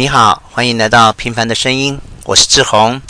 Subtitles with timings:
[0.00, 3.02] 你好，欢迎来到平凡的声音，我是志宏。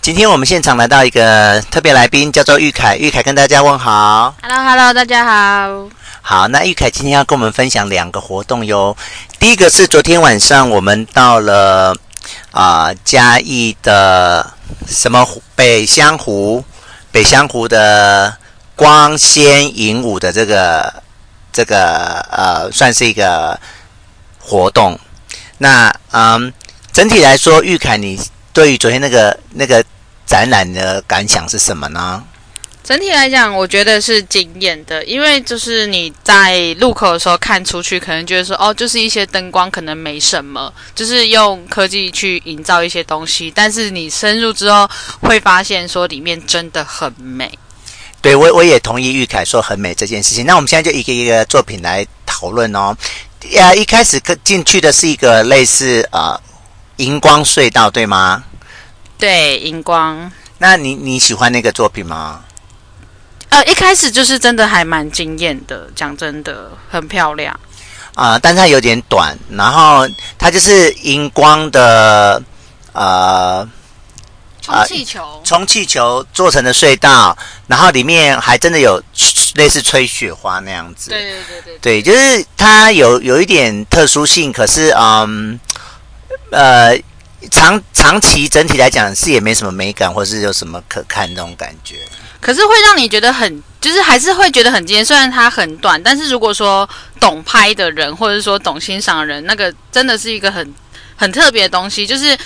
[0.00, 2.96] 今天我们现场来到一个特别来宾，叫做玉凯。
[2.96, 4.34] 玉凯跟大家问好。
[4.42, 5.88] Hello，Hello，大家好。
[6.20, 8.96] 好，那玉凯今天要跟我们分享两个活动哟。
[9.38, 11.94] 第一个是昨天晚上我们到了
[12.50, 14.44] 啊、呃、嘉义的
[14.88, 15.40] 什么湖？
[15.54, 16.64] 北香湖，
[17.12, 18.36] 北香湖的
[18.74, 20.92] 光纤银舞的这个
[21.52, 23.56] 这个呃，算是一个
[24.40, 24.98] 活动。
[25.62, 26.52] 那嗯，
[26.92, 28.18] 整体来说，玉凯，你
[28.52, 29.82] 对于昨天那个那个
[30.26, 32.20] 展览的感想是什么呢？
[32.82, 43.52] 整体来讲，我觉得是惊艳的，因为就是你在路口的时候看出去，可能觉得说哦，就是一些灯光，可能没什么，就是用科技去营造一些东西。
[43.54, 44.90] 但是你深入之后，
[45.20, 47.56] 会发现说里面真的很美。
[48.20, 50.44] 对，我我也同意玉凯说很美这件事情。
[50.44, 52.96] 那我们现在就一个一个作品来讨论哦。
[53.50, 56.40] 呀，一开始进去的是一个类似呃
[56.96, 58.44] 荧光隧道，对吗？
[59.18, 60.30] 对，荧光。
[60.58, 62.44] 那你你喜欢那个作品吗？
[63.50, 67.52] 呃，一开始就是真的还蛮惊艳的，讲真的，很漂亮。
[68.14, 72.42] 啊、呃，但是它有点短，然后它就是荧光的
[72.92, 73.68] 呃，
[74.60, 79.02] 充气球，充气球做成的隧道，然后里面还真的有。
[79.54, 85.60] 类似吹雪花那样子，对对对对，对，就是它有有一点特殊性，可是嗯，
[86.50, 86.98] 呃，
[87.50, 91.96] 长长期整体来讲是也没什么美感，或是有什么可看那种感觉。
[92.40, 95.04] 可是会让你觉得很，就是还是会觉得很惊艳。
[95.04, 96.88] 虽然它很短，但是如果说
[97.20, 100.74] 懂拍的人，或者说懂欣赏的人，那个真的是一个很
[101.14, 102.36] 很特别的东西，就是。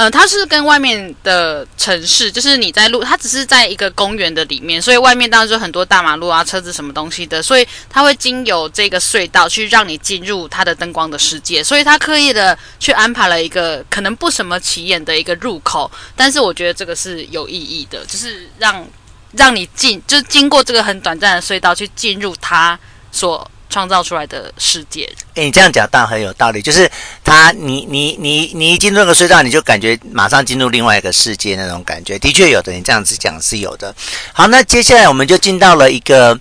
[0.00, 18.88] 呃，它是跟外面的城市，就是你在路，它只是在一个公园的里面，所以外面当然就很多大马路啊、车子什么东西的，所以它会经由这个隧道去让你进入它的灯光的世界，所以它刻意的去安排了一个可能不什么起眼的一个入口，但是我觉得这个是有意义的，就是让
[19.32, 22.80] 让你进，就经过这个很短暂的隧道去进入它
[23.12, 23.50] 所。
[23.70, 26.60] 创造出来的世界，诶，你这样讲当然很有道理。
[26.60, 26.90] 就是
[27.24, 32.72] 他，你你你你一进入那个隧道，你就感觉马上进入另外一个世界那种感觉，的确有的。
[32.72, 33.94] 你这样子讲是有的。
[34.32, 36.38] 好，那接下来我们就进到了一个，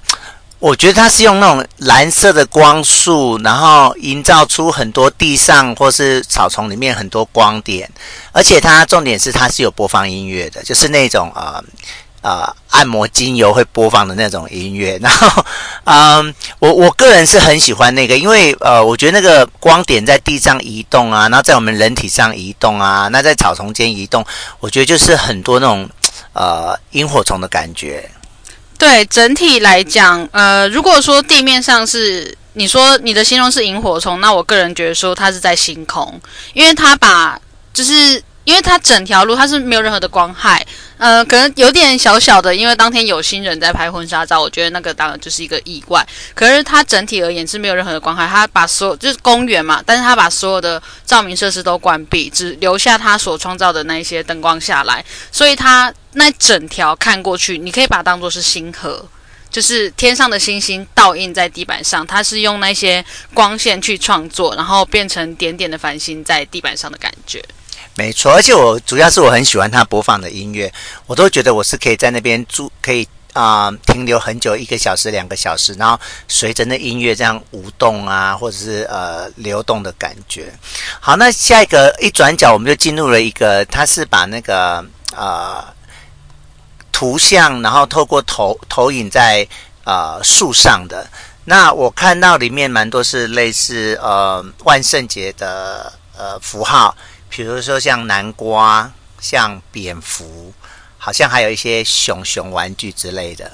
[0.57, 7.89] 我觉得它是用那种蓝色的光束，然后营造出很多地上或是草丛里面很多光点，
[8.31, 11.63] 而且它重点是它是有播放音乐的，就是那种啊。
[12.21, 15.45] 呃，按摩精油会播放的那种音乐，然后，
[15.85, 24.25] 嗯，我我个人是很喜欢那个，因为呃，我觉得那个光点在地上移动啊，然后在我们人体上移动啊，那在草丛间移动，
[24.59, 25.89] 我觉得就是很多那种
[26.33, 28.11] 呃萤火虫的感觉。
[28.77, 36.19] 对，整体来讲，呃，如果说地面上是你说你的形容是萤火虫，那我个人觉得说它是在星空，
[36.53, 37.39] 因为它把
[37.73, 38.21] 就是。
[38.49, 40.65] 因为它整条路它是没有任何的光害，
[40.97, 46.03] 呃，可能有点小小的，因为当天有新人在拍婚纱照，我觉得那个当然就是一个意外。
[46.33, 59.05] 可是它整体而言是没有任何的光害，它把所有就是公园嘛，但是它把所有的照明设施都关闭，只留下它所创造的那一些灯光下来，所以它那整条看过去，你可以把它当做是星河，
[59.51, 67.39] 就是天上的星星倒映在地板上，它是用那些光线去创作，然后变成点点的繁星在地板上的感觉。
[67.99, 70.71] 没错，而且我主要是我很喜欢他播放的音乐，
[71.05, 80.49] 我都觉得我是可以在那边住，可以啊、停留很久，一个小时、两个小时，然后随着那音乐这样舞动啊，或者是呃流动的感觉。
[81.01, 84.81] 好，那下一个一转角，我们就进入了一个，他是把那个
[85.13, 85.61] 呃
[86.93, 89.45] 图像，然后透过投投影在
[89.83, 91.05] 呃树上的。
[91.43, 96.95] 那我看到里面蛮多是类似呃万圣节的呃符号。
[97.29, 98.91] 比如说像南瓜，
[99.21, 100.53] 像蝙蝠，
[100.97, 103.51] 好像还有一些熊熊玩具之类的。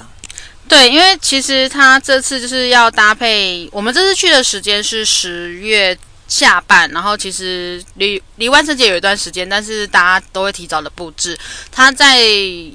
[0.68, 5.96] 对，因为其实他这次就是要搭配，我们这次去的时间是十月
[6.28, 11.38] 下半，然后其实离离万圣节有一段时间，但是大家都会提早的布置。
[11.72, 12.20] 它在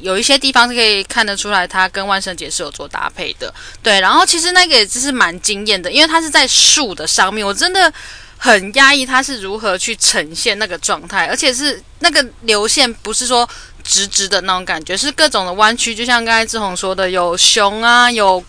[0.03, 3.53] 有一些地方是可以看得出来，它跟万圣节是有做搭配的。
[3.83, 7.93] 对，然后其实那个也就是蛮惊艳的，因为它是在树的上面，我真的。
[8.43, 13.47] 很压抑，他是如何去呈现那个状态，而且是那个流线不是说
[13.85, 18.43] 直直的那种感觉，是各种的弯曲，就像刚才志宏说的，有熊啊，有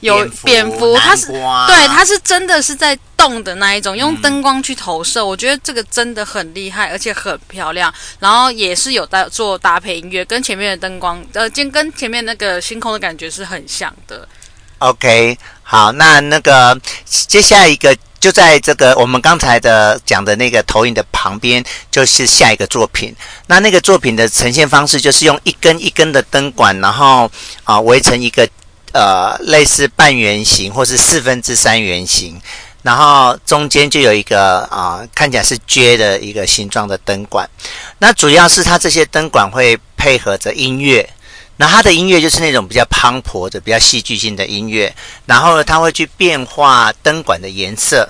[0.00, 14.28] 有蝙蝠，它是对，它是真的是在动的那一种，用灯光去投射，嗯、我觉得这个真的很厉害，而且很漂亮，然后也是有在做搭配音乐，跟前面的灯光，呃，跟跟前面那个星空的感觉是很像的。
[14.78, 17.96] OK，好，那那个接下来一个。
[18.18, 23.14] 就在这个我们刚才的讲的那个投影的旁边，就是下一个作品。
[23.46, 27.30] 那那个作品的呈现方式，就是用一根一根的灯管，然后
[27.64, 28.48] 啊围成一个
[28.92, 32.40] 呃类似半圆形或是四分之三圆形，
[32.82, 37.48] 然后中间就有一个啊看起来是撅的一个形状的灯管。
[37.98, 41.08] 那主要是它这些灯管会配合着音乐。
[41.58, 44.94] 那他的音乐就是那种比较磅礴的、比较戏剧性的音乐，
[45.24, 48.08] 然后他，会去变化灯管的颜色，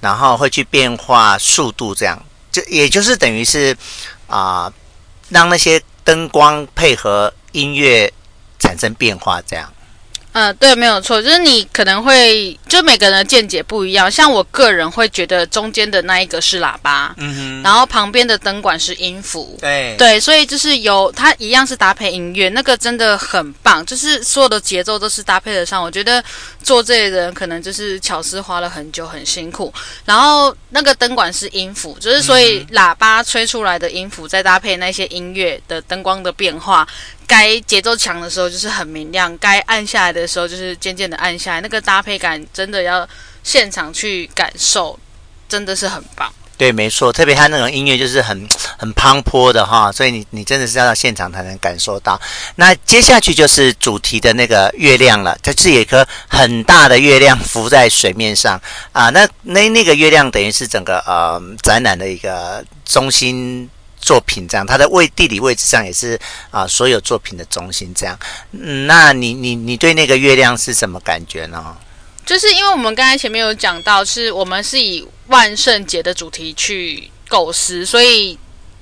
[0.00, 2.20] 然后会去变化速度，这样
[2.50, 3.76] 就也就是等于是
[4.26, 4.72] 啊、
[5.28, 8.12] 让那些灯光配合音乐
[8.58, 9.72] 产生变化，这样。
[10.32, 14.08] 嗯，对，没有错，就是你可能会，就每个人的见解不一样。
[14.08, 25.82] 像我个人会觉得中间的那一个是喇叭，嗯哼，然后旁边的灯管是音符，对对，所以就是有它一样是搭配音乐，那个真的很棒，就是所有的节奏都是搭配得上。
[25.82, 26.22] 我觉得
[26.62, 29.74] 做这个的人可能就是巧思花了很久，很辛苦。
[30.04, 36.86] 然后那个灯管是音符，就是所以喇叭吹出来的音符再搭配那些音乐的灯光的变化。
[37.30, 43.08] 该节奏强的时候就是很明亮，该暗下来的时候就是渐渐的暗下来，那个搭配感真的要
[43.44, 44.98] 现场去感受，
[45.48, 46.28] 真的是很棒。
[46.58, 52.20] 对，没错，特别他那种音乐就是很很磅礴的哈，所以你你真的是要到现场才能感受到。
[52.56, 58.60] 那接下去就是主题的那个月亮了，它是一颗很大的月亮浮在水面上
[58.90, 63.70] 啊，那那那个月亮等于是整个呃展览的一个中心。
[64.00, 66.18] 作品这样，它的位地理位置上也是
[66.50, 68.18] 啊，所有作品的中心这样。
[68.86, 71.76] 那你你你对那个月亮是什么感觉呢？
[72.26, 78.38] 就是因为我们刚才前面有讲到，是我们是以万圣节的主题去构思，所以。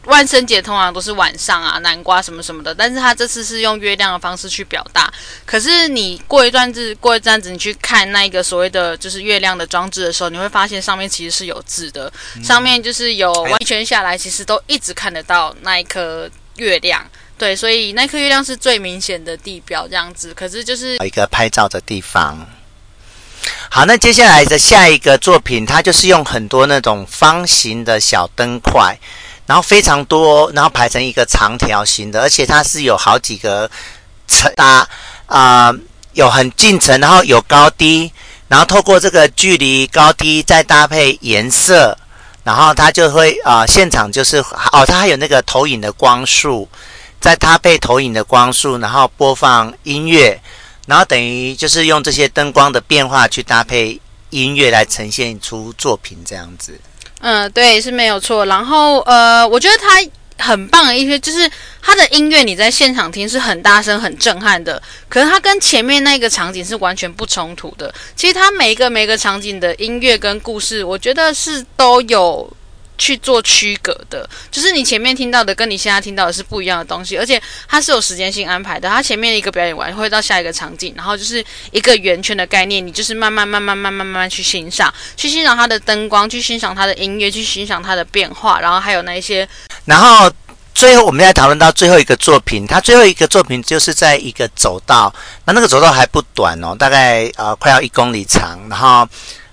[0.08, 5.12] 万圣节通常都是晚上啊，南瓜什么什么的，但是他这次是用月亮的方式去表达。
[5.44, 17.05] 可是你过一段日，过一阵子，你去看那个所谓的就是月亮的装置的时候，你会发现上面其实是有字的，嗯、上面就是有完全下来，其实都一直看得到那一颗月亮。
[17.37, 20.32] 对，所以那颗月亮是最明显的地标这样子。
[20.34, 22.49] 可是就是一个拍照的地方。
[23.70, 28.99] 好，那接下来的下一个作品，它就是用很多那种方形的小灯块。
[29.48, 33.68] 然后非常多，然后排成一个长条形的，而且它是有好几个
[34.26, 34.86] 层搭
[35.24, 35.74] 啊，
[36.12, 38.12] 有很近层，然后有高低，
[38.46, 41.96] 然后透过这个距离高低再搭配颜色，
[42.44, 44.36] 然后它就会啊、现场就是
[44.70, 46.68] 哦，它还有那个投影的光束，
[47.18, 50.38] 再搭配投影的光束，然后播放音乐，
[50.84, 53.98] 然后等于就是用这些灯光的变化去搭配
[54.28, 56.78] 音乐来呈现出作品这样子。
[57.20, 58.47] 嗯，对，是没有错。
[58.47, 61.50] 然后，呃，我觉得他很棒的一些，就是
[61.82, 64.81] 他的音乐你在现场听是很大声、很震撼的。
[65.09, 67.93] 可是他跟前面那个场景是完全不冲突的。
[68.15, 72.50] 其实他每一个每一个场景的音乐跟故事，我觉得是都有。
[72.98, 78.88] 去做区隔的，就是你前面听到的跟你现在听到的是不一样的东西，而且它是有时间性安排的。
[78.88, 89.48] 它前面一个表演完会到下一个场景，然后就是一个圆圈的概念，你就是慢慢慢慢慢慢慢慢去欣赏，去欣赏它的灯光，去欣赏它的音乐，去欣赏它的变化，然后还有那一些。
[89.84, 90.28] 然后
[90.74, 95.14] 最后我们要讨论到最后一个作品，它最后一个作品就是在一个走道，
[95.44, 99.08] 那那个走道还不短哦，大概呃快要一公里长，然后。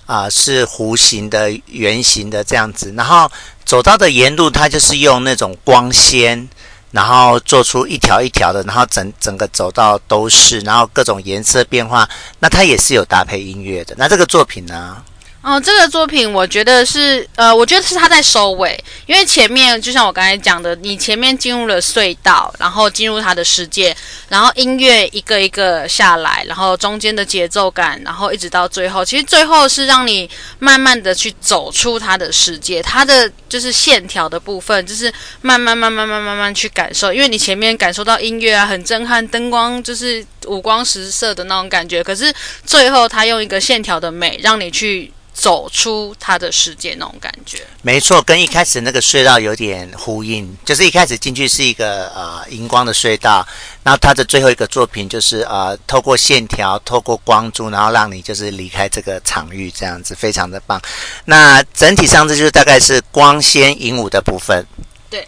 [0.06, 3.31] 啊、是弧形的、圆形的这样子，然后
[3.66, 6.47] 走到的沿路，它就是用那种光纤，
[6.92, 12.07] 然后做出一条一条的，然后整整个走道都是，然后各种颜色变化，
[12.40, 13.95] 那它也是有搭配音乐的。
[13.97, 14.97] 那这个作品呢？
[15.45, 23.95] 哦，这个作品我觉得是，呃，我觉得是他在收尾，因为前面就像我刚才讲的，你前面进入了隧道，然后进入他的世界，
[24.28, 42.33] 然后音乐一个一个下来，然后中间的节奏感，然后一直到最后，其实最后是让你慢慢的去走出他的世界，他的就是线条的部分，就是慢慢慢慢慢慢慢去感受，因为你前面感受到音乐啊，很震撼，灯光就是五光十色的那种感觉，可是
[42.66, 45.11] 最后他用一个线条的美，让你去。
[45.37, 50.57] 走出他的世界那种感觉，没错，跟一开始那个隧道有点呼应。
[50.64, 53.45] 就是一开始进去是一个呃荧光的隧道，
[53.83, 60.81] 然后他的最后一个作品就是呃透过线条、透过光珠，然后让你就是离开这个场域，这样子非常的棒。
[61.25, 64.66] 那整体上这就是大概是光纤影舞的部分。
[65.09, 65.28] 对。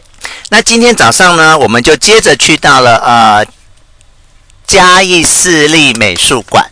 [0.49, 3.45] 那今天早上呢，我们就接着去到了呃
[4.67, 6.69] 嘉义市立美术馆。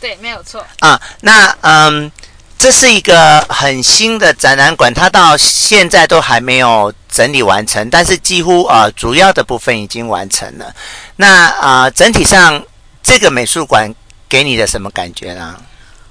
[0.00, 1.00] 对，没有错啊。
[1.22, 2.10] 那嗯，
[2.58, 10.74] 这是一个很新的展览馆，它到现在都还没有整理完成，但是几乎呃，主要的部分已经完成了。
[11.16, 12.62] 那啊，整体上
[13.02, 13.92] 这个美术馆
[14.28, 15.60] 给你的什么感觉呢？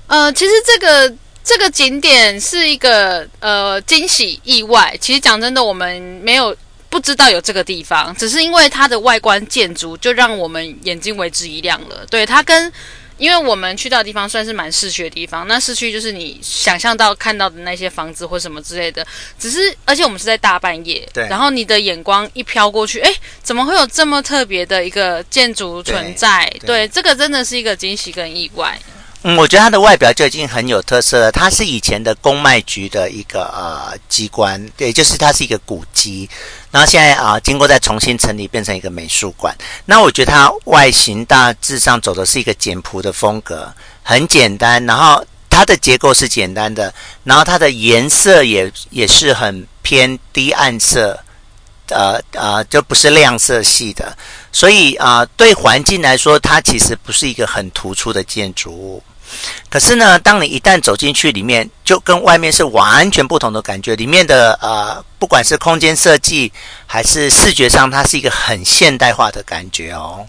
[0.08, 1.14] 呃，其实这个
[1.44, 4.98] 这个景点是一个呃惊喜意外。
[5.00, 6.56] 其实讲真的，我们没有
[6.98, 12.04] 不知道有这个地方，只是因为它的外观建筑就让我们眼睛为之一亮了。
[12.10, 12.74] 对，它跟。
[13.20, 19.04] 因为我们去到的地方算是蛮市区的地方，那市区就是你想象到看到的那些房子或什么之类的，
[19.40, 23.12] 只是而且我们是在大半夜，对，然后你的眼光一飘过去，哎，
[23.42, 26.48] 怎么会有这么特别的一个建筑存在？
[26.60, 28.80] 对，对，这个真的是一个惊喜跟意外。
[29.24, 31.32] 嗯，我觉得它的外表就已经很有特色了。
[31.32, 36.30] 它是以前的公卖局的一个呃机关，对，就是它是一个古迹。
[36.72, 39.54] 然后现在啊、呃，经过再重新整理，变成一个美术馆。
[39.86, 44.86] 那我觉得它外形大致上走的是一个简朴的风格，很简单。
[44.86, 46.94] 然后它的结构是简单的，
[47.24, 51.20] 然后它的颜色也也是很偏低暗色，
[51.90, 54.16] 呃呃，就不是亮色系的。
[54.52, 59.04] 所以啊、对环境来说，它其实不是一个很突出的建筑物。
[59.70, 63.96] 可是呢，当你一旦走进去里面，就跟外面是完全不同的感觉。
[63.96, 66.52] 里面的呃，不管是空间设计
[66.86, 70.26] 还是视觉上，它是一个很现代化的感觉哦。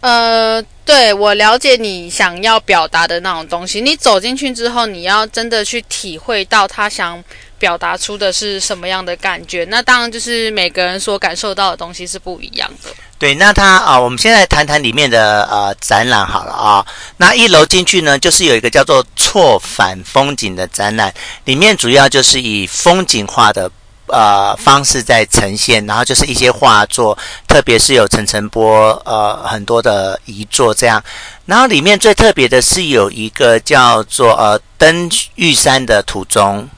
[0.00, 3.80] 呃，对，我了解你想要表达的那种东西。
[3.80, 7.22] 你走进去之后，你要真的去体会到他想。
[7.58, 9.64] 表达出的是什么样的感觉？
[9.64, 12.90] 那当然就是每个人所感受到的东西是不一样的。
[13.18, 16.86] 对，那它啊，我们现在谈谈里面的呃展览好了啊。
[17.16, 21.12] 那一楼进去呢，就是有一个叫做“错反风景”的展览，
[21.44, 23.68] 里面主要就是以风景画的
[24.06, 31.02] 呃方式在呈现，然后就是一些画作，特别是有陈澄波呃很多的遗作这样。
[31.44, 36.68] 然后里面最特别的是有一个叫做呃登玉山的途中。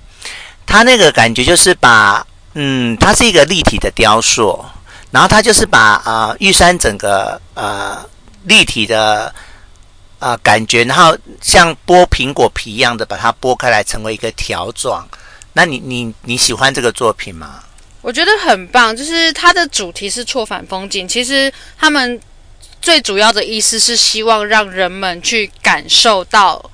[0.66, 4.64] 它那个感觉就是把，嗯，它是一个立体的雕塑，
[5.10, 8.04] 然后它就是把啊、玉山整个呃
[8.44, 9.34] 立体的
[10.18, 15.08] 啊、感觉，然后像剥苹果皮一样的把它剥开来，成为一个条状。
[15.52, 17.64] 那你你你喜欢这个作品吗？
[18.02, 21.06] 我觉得很棒，就是它的主题是错反风景。
[21.06, 22.20] 其实他们
[22.80, 26.70] 最主要的意思是希望让人们去感受到。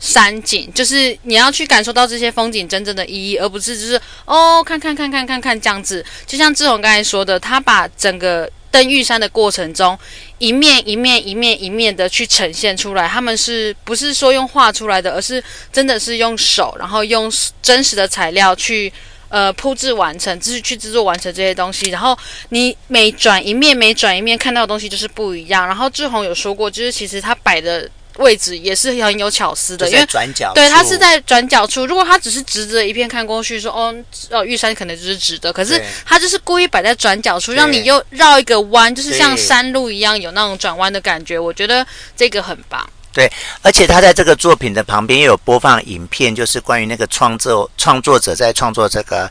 [0.00, 6.02] 山景就是你要去感受到这些风景真正的意义，而不是就是哦，看看看看看看这样子。
[6.26, 9.98] 就像志宏刚才说的，他把整个登玉山的过程中，
[10.38, 13.06] 一面一面一面一面的去呈现出来。
[13.06, 17.30] 他们是不是说用画出来的，而是真的是用手，然后用
[17.60, 18.90] 真实的材料去
[19.28, 21.90] 呃铺制完成，就是去制作完成这些东西。
[21.90, 25.66] 然后你每转一面，每转一面看到的东西就是不一样。
[25.66, 27.86] 然后志宏有说过，就是其实他摆的。
[28.18, 31.86] 位置也是很有巧思的，因为转角，对，它是在转角处。
[31.86, 33.94] 如果它只是直着一片看过去，说哦
[34.30, 41.38] 哦，玉山可能就是直的，可是它就是故意摆在转角处，让你又绕一个弯，就是像山路一样有那种转弯的感觉。
[41.38, 41.86] 我觉得
[42.16, 42.88] 这个很棒。
[43.12, 43.30] 对，
[43.62, 49.30] 而且他在这个作品的旁边又有播放影片，就是关于那个创作创作者在创作这个。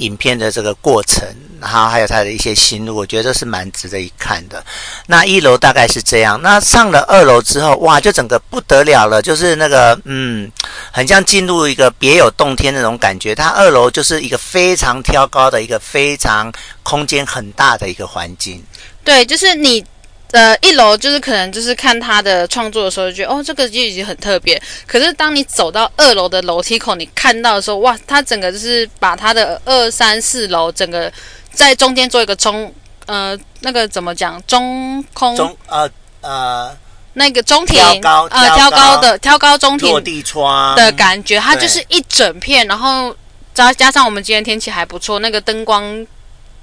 [0.00, 1.26] 影片的这个过程，
[1.60, 4.64] 然后还有他的一些心路，我觉得是蛮值得一看的。
[5.06, 10.50] 那一楼大概是这样，那上了二楼之后，哇，就整个不得了了，就是那个嗯，
[10.90, 13.34] 很像进入一个别有洞天那种感觉。
[13.34, 16.52] 它二楼就是一个非常挑高的一个非常
[16.82, 18.64] 空间很大的一个环境。
[19.04, 19.84] 对，就是你。
[20.32, 24.60] 呃，一楼就是可能就是看他的创作的时候，就觉得哦，这个就已经很特别。
[24.86, 31.12] 可是当你走到二楼的楼梯口，你看到的时候，哇，他整个就是把他的二三四楼整个
[31.52, 32.72] 在中间做一个中，
[33.06, 34.40] 呃，那个怎么讲？
[34.46, 36.76] 中空中呃呃，
[37.14, 43.12] 那个中庭挑高呃挑高的挑高中庭落地窗的感觉，它就是一整片，然后
[43.52, 46.06] 加加上我们今天天气还不错，那个灯光。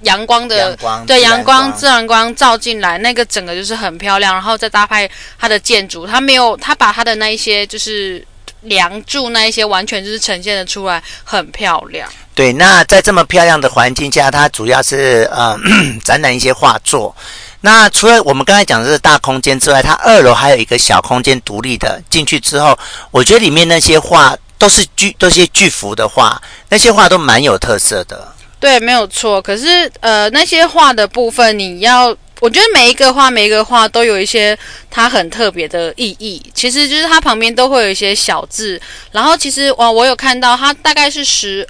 [0.02, 0.76] 阳光的
[1.06, 8.24] 对阳光自然光照进来，那个整个就是很漂亮，然后再搭配它的建筑，它没有它把它的那一些就是
[8.62, 12.08] 梁柱那一些完全就是呈现的出来，很漂亮。
[12.34, 15.58] 对，那在这么漂亮的环境下，它主要是呃
[16.04, 17.14] 展览一些画作。
[17.60, 22.78] 那除了我们刚才讲的是大空间之外，它二楼还有一个小空间独立的，进去之后，
[23.10, 28.32] 我觉得里面那些画都是巨都是巨幅的画，那些画都蛮有特色的。
[28.60, 29.40] 对，没有错。
[29.40, 32.08] 可是，呃，那些画的部分，你要，
[32.40, 34.58] 我觉得每一个画，每一个画都有一些
[34.90, 36.42] 它很特别的意义。
[36.54, 38.80] 其实就是它旁边都会有一些小字。
[39.12, 41.66] 然后，其实我我有看到，它大概是十。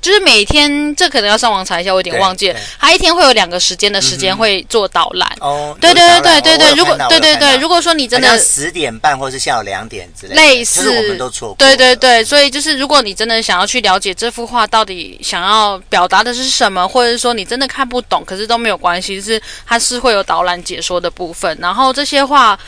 [0.00, 2.58] 就是每天，这可能要上网查一下，我有点忘记了。
[2.78, 5.30] 他一天会有两个时间的时间会做导览。
[5.40, 6.74] 哦，对对对对对对。
[6.74, 11.56] 如果对对对，如果说你真的十点半或是下午两点之类，类似，我们都错过。
[11.58, 21.56] 对对对，所以就是如果你真的想要去了解这幅画到底想要表达的是什么，或者是说你真的看不懂，可是都没有关系，就是它是会有导览解说的部分。
[21.60, 22.58] 然后这些画。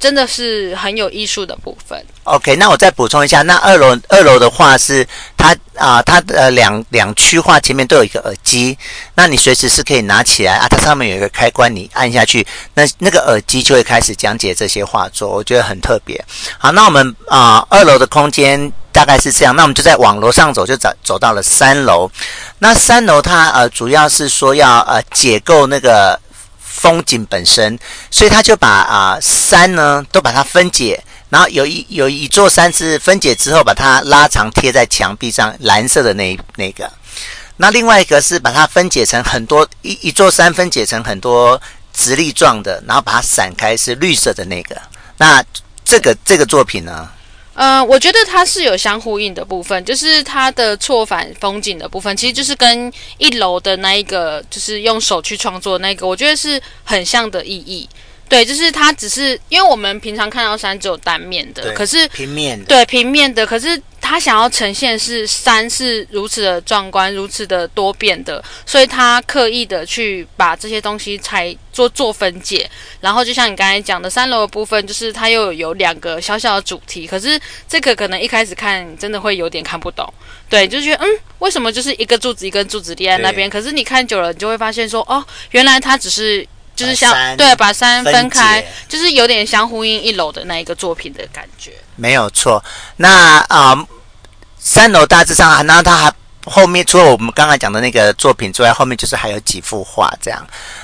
[0.00, 2.02] 真的是很有艺术的部分。
[2.24, 8.76] OK，那我再补充一下，那二楼二楼的话是它啊、它的两两区话前面都有一个耳机，
[9.14, 16.22] 那你随时是可以拿起来啊，它上面有一个开关，你按下去，那那个耳机就会开始讲解这些画作，我觉得很特别。
[16.58, 22.10] 好，那我们啊、二楼的空间大概是这样，那我们就在往楼上走，就走走到了三楼。
[22.58, 26.20] 那三楼它呃主要是说要呃解构那个
[26.80, 27.78] 风景本身，
[28.10, 30.98] 所以他就把啊、山呢都把它分解。
[31.28, 36.90] 然后有一有一座山是分解之后，把它拉长贴在墙壁上，蓝色的那那个。
[37.58, 41.60] 那另外一个是把它分解成很多一一座山分解成很多
[41.92, 44.80] 直立状的，然后把它散开是绿色的那个。
[45.18, 45.44] 那
[45.84, 47.08] 这个这个作品呢？
[47.62, 57.86] 嗯，我觉得它是有相呼应的部分，就是它的错反风景的部分，其实就是跟一楼的那一个，就是用手去创作那个，我觉得是很像的意义。
[58.30, 72.70] 对，就是它只是因为我们平常看到山只有单面的，可是平面的，对平面的，可是它想要呈现是山是如此的壮观，如此的多变的，所以它刻意的去把这些东西才做做分解。
[73.00, 80.08] 然后就像你刚才讲的，三楼的部分就是它又有两个小小的主题，可是这个可能一开始看真的会有点看不懂，
[80.48, 81.08] 对，就觉得嗯，
[81.40, 83.50] 为什么就是一个柱子一根柱子立在那边？
[83.50, 86.46] 可是你看久了，你就会发现说哦，原来它只是。
[86.80, 91.72] 就是相对把山分开，就是有点相呼应一楼的那一个作品的感觉。
[91.96, 92.64] 没有错。
[92.96, 93.86] 那啊、呃，
[94.58, 96.12] 三楼大致上，那它还
[96.46, 100.42] 后面除了我们刚才讲的那个作品之外，后面就是还有几幅画这样。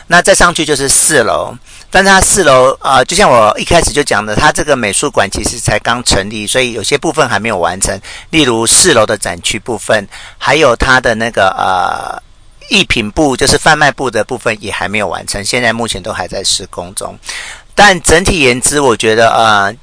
[0.09, 1.57] 那再上去就是四楼，
[1.91, 7.99] 但是它四楼啊、呃，就像我一开始就讲的，它这个美术馆其实才刚成立，所以有些部分还没有完成。
[8.29, 12.23] 例如四楼的展区部分，还有它的那个呃。
[12.70, 17.18] 艺品部就是贩卖部的部分也还没有完成，现在目前都还在施工中。
[17.75, 19.75] 但整体言之，我觉得呃，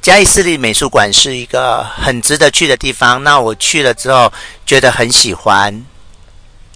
[0.00, 3.22] 嘉义市立美术馆是一个很值得去的地方。
[3.22, 4.32] 那我去了之后，
[4.66, 5.84] 觉得很喜欢。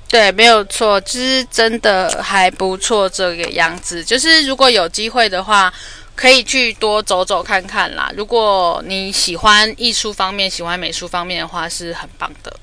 [0.08, 4.04] 对，没有错，就是真的还不错这个样子。
[4.04, 5.72] 就是如果有机会的话，
[6.14, 8.10] 可以去多走走看看啦。
[8.16, 12.56] 如果你喜欢艺术方面、喜欢美术方面的话，是很棒的。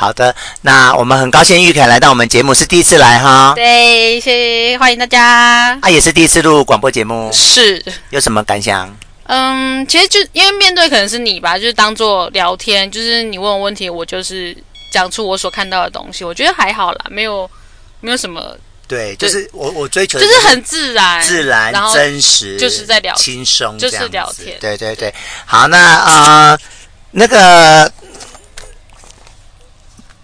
[0.00, 3.52] 好的，那我们很高兴玉凯来到我们节目，是第一次来哈。
[3.54, 5.78] 对，谢谢，欢迎大家。
[5.82, 7.84] 啊，也是第一次录广播节目，是。
[8.08, 8.96] 有什么感想？
[9.24, 14.56] 嗯，其实就因为面对可能是你吧，就是当做聊天，就是你问我问题，我就是
[14.90, 17.48] 讲出我所看到的东西，我觉得还好啦，没有
[18.00, 18.56] 没有什么。
[18.88, 24.56] 对，就是我我追求的就是很自然、自然、真实，就是在聊轻松，就是聊天。
[24.62, 25.12] 对对对，
[25.44, 26.58] 好，那啊、呃，
[27.10, 27.92] 那个。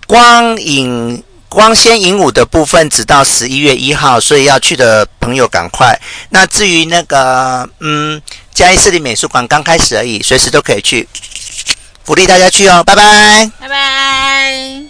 [0.07, 5.99] 光影光纤影舞的部分只到十一月一号，所以要去的朋友赶快。
[6.31, 8.21] 那至于那个，嗯，
[8.55, 11.09] 嘉义市立美术馆刚开始而已，随时都可以去，
[12.05, 14.86] 鼓励大家去哦，拜拜，拜拜。